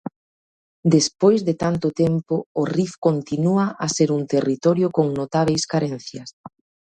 [0.95, 6.29] Despois de tanto tempo o Rif continúa a ser un territorio con notábeis carencias.